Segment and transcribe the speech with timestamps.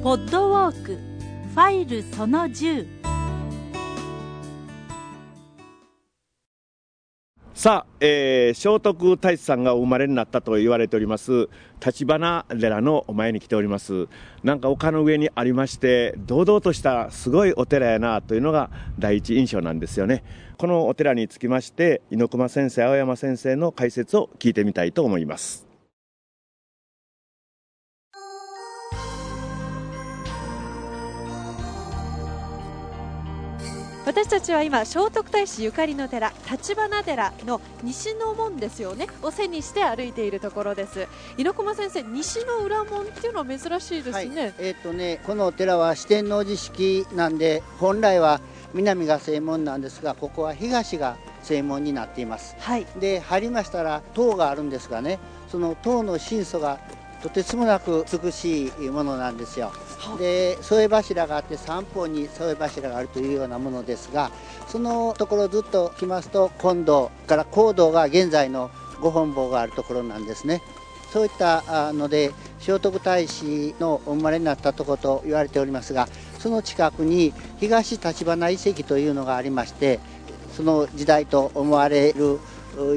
[0.00, 2.86] ポッドウォークファイルその10
[7.52, 11.48] さあ、えー、聖徳太子さんがお生まれになったと言われております
[11.84, 14.06] 立花寺のお前に来ております。
[14.44, 18.70] なんか丘の上にありまして堂々としたすごいお寺やなというのが
[19.00, 20.22] 第一印象なんですよね。
[20.58, 25.67] このお寺につきまして猪熊先生青山先生の解説を聞いてみたいと思います。
[34.08, 41.06] 私たちは今聖徳太子ゆかりの寺立花寺の西の門ですよねを背にして歩いているところです。
[41.36, 48.40] 猪駒先生西の裏門っていうのは珍しいですね、はい、えっ、ー、とねこのお寺は四天王寺式なんで本来は
[48.72, 55.18] 南が正門なんですがここは東が正門になっています、はい、で入りましたら塔があるんですがね
[55.48, 56.80] その塔の真相が
[57.22, 59.70] とてつもなく美しいものなんですよ。
[60.18, 64.30] で添え柱があって三方に添え柱があるというようなものですが
[64.66, 70.62] そのところずっと来ますと今度から講堂が現在の御本坊があるところなんですね。
[71.12, 76.06] そういったので聖徳太子のお生まれになったとこと言われておりますが
[76.38, 80.00] その近くに東立花遺跡というのがありまして
[80.54, 82.40] その時代と思われる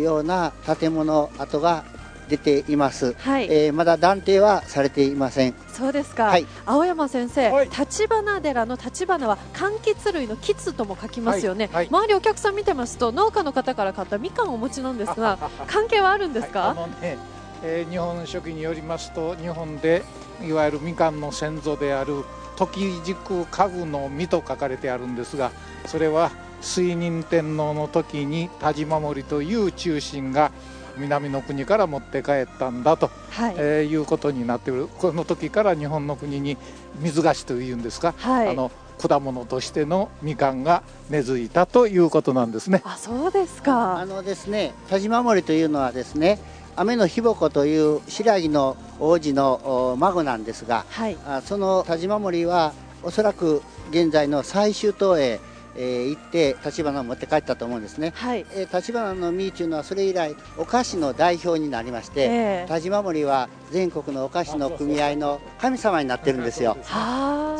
[0.01, 1.85] ような建物跡が
[2.31, 3.47] 出ています、はい。
[3.49, 5.53] えー、まだ断定はされていません。
[5.67, 17.17] そうですか、はい、青山先生、はい、立花寺の立花は柑橘類の橘とも書きますよね、はい、周りお客さん見てますと農家の方から買ったみかんをお持ちなんですが 関係はあるんですか、ね
[17.63, 20.03] えー、日本書紀によりますと日本で
[20.45, 22.23] いわゆるみかんの先祖である
[22.57, 25.51] 時軸家具の実と書かれてあるんですが
[25.87, 30.51] それは水仁天皇の時に田島守という中心が
[30.97, 33.55] 南の国から持って帰ったんだと、はい。
[33.57, 34.87] えー、いうことになっている。
[34.87, 36.57] この時から日本の国に
[36.99, 38.71] 水菓子というんですか、はい、あの
[39.07, 42.81] 果物としてのみかんが根付いたということなんですね。
[42.85, 43.99] あそうですか。
[43.99, 46.39] あのですね田島守というのはですね
[46.75, 55.39] 雨の日子という白木の王子の孫なんですが、はい、その田島守はおそらく現在の最終島へ
[55.75, 58.45] えー、行って立花を持って帰ったと思うんですね、はい。
[58.53, 66.77] えー、立花の実というのはそれ以来お菓子の代表になりまして、えー、田島森は全国のお菓子の組合の神様になってるんですよ。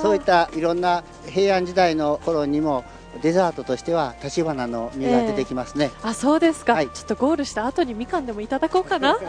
[0.01, 2.83] そういったいろんな平安時代の頃にも
[3.22, 9.17] デザートとしては立花の実が出てきますね、えー、あそうですか、はい、ちょっとゴールした後にみかんでもいただこうかな。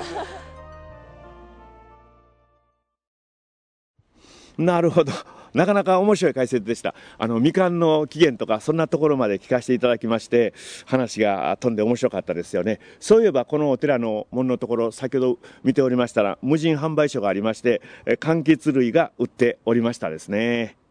[4.58, 5.12] なるほど
[5.54, 6.94] なかなか面白い解説でした。
[7.18, 10.54] あの、みかんの起源とか、そんなところまで聞かせていただきまして、
[10.86, 12.80] 話が飛んで面白かったですよね。
[13.00, 17.82] そういえば、このお寺の門のところ、先ほど見ておりましたら、無人販売所がありまして、
[18.20, 20.81] 柑橘類が売っておりましたですね。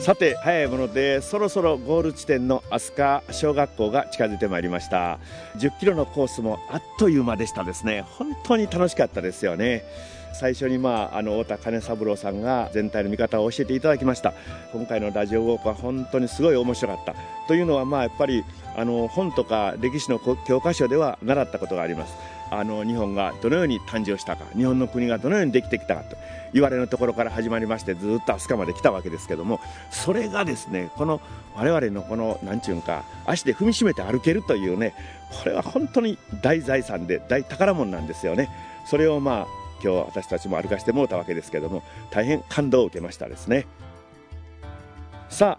[0.00, 5.18] さて早いものでそろそろゴール地点の飛鳥小学校が近づいてまいりました。
[5.56, 8.02] 10キロのコースもあっという間でしたですね。
[8.02, 9.84] 本当に楽しかったですよね。
[10.32, 14.34] 最初に、まあ、あの太田金三郎さんが全体の見方を教えていただきました。
[14.72, 17.14] 今回のラジオウォークは本当にすごい面白かった。
[17.48, 18.44] というのは、まあ、やっぱり
[18.76, 22.14] あの本とか歴史の教科書では習ったことがあります。
[22.50, 26.16] あの日本がどのように誕生したか日本の国がどのようにできてきたかと。
[26.52, 29.60] 言われのところから始まりましてずっと飛鳥まで来たわけですけども
[29.90, 31.20] それがですねこの
[31.54, 34.94] 我々のこの何ちゅうんか足で踏みしめて歩けるというね
[35.42, 38.48] これは本当に大財産で大宝物なんですよね。
[38.86, 39.46] それをまあ
[39.82, 43.66] 今日私たちも歩かせてもらったわけですけども大変感動を受けましたですね。
[45.28, 45.58] さ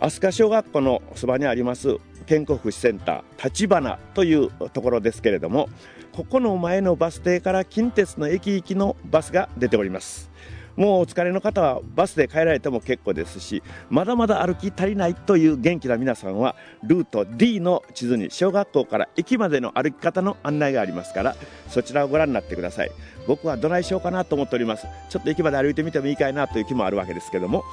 [0.00, 5.68] あ飛鳥小学校のそばにあります健康福祉センター立花というところですけれども
[6.14, 10.30] ここの前のバス停から近鉄の駅行きのバスが出ております。
[10.76, 21.36] もうお疲れの方はバスで帰られても結構ですしまだまだ歩き足りないという元気な皆さんはルート D の地図に小学校から駅までの歩き方の案内がありますから
[21.68, 22.92] そちらをご覧になってください。
[23.26, 24.86] 僕はどないしようかなと思っております。
[25.10, 27.64] ちょっと駅まで歩いてみてもいいかいなという気もあるわけですけども、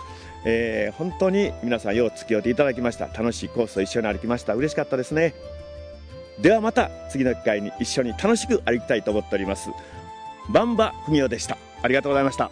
[0.45, 3.05] えー、本当に皆さんよう付き合っていただきました。
[3.07, 4.55] 楽しいコースを一緒に歩きました。
[4.55, 5.33] 嬉しかったですね。
[6.39, 9.69] ではまた次の機会に一緒に楽しく歩きたいと思っております。
[10.49, 11.57] バンバ文雄でした。
[11.83, 12.49] ありがとうございました。